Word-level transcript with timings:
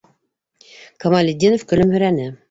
Камалетдинов 1.03 1.65
көлөмһөрәне: 1.73 2.27